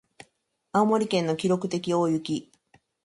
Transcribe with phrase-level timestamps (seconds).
[0.71, 2.49] 青森県の記録的大雪